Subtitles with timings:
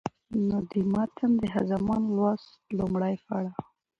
[0.47, 3.51] نو د متن د ښځمن لوست لومړى پړاو